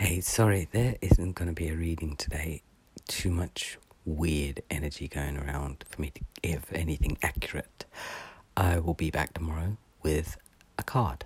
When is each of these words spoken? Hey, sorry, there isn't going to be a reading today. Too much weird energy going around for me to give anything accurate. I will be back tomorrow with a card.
Hey, 0.00 0.20
sorry, 0.20 0.68
there 0.70 0.94
isn't 1.00 1.34
going 1.34 1.48
to 1.48 1.52
be 1.52 1.70
a 1.70 1.74
reading 1.74 2.14
today. 2.14 2.62
Too 3.08 3.32
much 3.32 3.78
weird 4.04 4.62
energy 4.70 5.08
going 5.08 5.36
around 5.36 5.84
for 5.88 6.00
me 6.00 6.10
to 6.10 6.20
give 6.40 6.66
anything 6.72 7.18
accurate. 7.20 7.84
I 8.56 8.78
will 8.78 8.94
be 8.94 9.10
back 9.10 9.34
tomorrow 9.34 9.76
with 10.04 10.36
a 10.78 10.84
card. 10.84 11.24